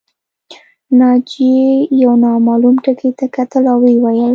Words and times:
ناجیې 0.99 1.61
یو 2.03 2.13
نامعلوم 2.23 2.75
ټکي 2.85 3.09
ته 3.17 3.25
کتل 3.35 3.63
او 3.71 3.77
ویې 3.83 3.95
ویل 4.03 4.29